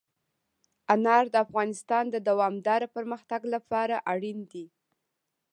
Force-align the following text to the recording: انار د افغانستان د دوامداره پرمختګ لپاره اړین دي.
انار 0.93 1.25
د 1.33 1.35
افغانستان 1.45 2.03
د 2.11 2.15
دوامداره 2.29 2.87
پرمختګ 2.95 3.41
لپاره 3.53 3.95
اړین 4.11 4.39
دي. 4.51 4.65